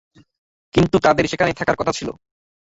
[0.75, 2.09] কিন্ত তাদের সেখানে থাকার কথা ছিল।